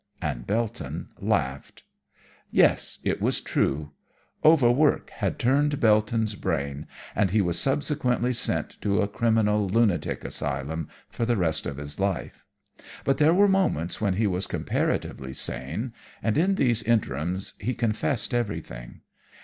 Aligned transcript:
And 0.19 0.47
Belton 0.47 1.09
laughed. 1.19 1.83
"Yes, 2.49 2.97
it 3.03 3.21
was 3.21 3.39
true; 3.39 3.91
overwork 4.43 5.11
had 5.11 5.37
turned 5.37 5.79
Belton's 5.79 6.33
brain, 6.33 6.87
and 7.15 7.29
he 7.29 7.39
was 7.39 7.59
subsequently 7.59 8.33
sent 8.33 8.81
to 8.81 9.01
a 9.01 9.07
Criminal 9.07 9.69
Lunatic 9.69 10.25
Asylum 10.25 10.89
for 11.07 11.23
the 11.27 11.37
rest 11.37 11.67
of 11.67 11.77
his 11.77 11.99
life. 11.99 12.47
But 13.05 13.19
there 13.19 13.35
were 13.35 13.47
moments 13.47 14.01
when 14.01 14.15
he 14.15 14.25
was 14.25 14.47
comparatively 14.47 15.33
sane, 15.33 15.93
and 16.23 16.35
in 16.35 16.55
these 16.55 16.81
interims 16.81 17.53
he 17.59 17.75
confessed 17.75 18.33
everything. 18.33 19.01